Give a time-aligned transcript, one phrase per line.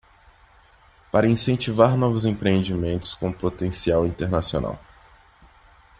[1.11, 4.79] Para incentivar novos empreendimentos com potencial internacional